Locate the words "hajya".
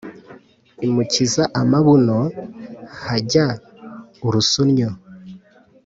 3.03-3.45